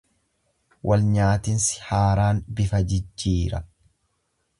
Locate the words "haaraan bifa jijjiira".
1.89-3.61